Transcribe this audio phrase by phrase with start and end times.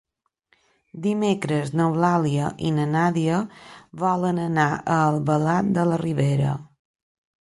[1.05, 3.41] Dimecres n'Eulàlia i na Nàdia
[4.05, 6.55] volen anar a Albalat de la Ribera.